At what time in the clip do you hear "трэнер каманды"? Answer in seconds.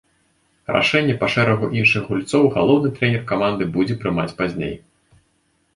2.97-3.63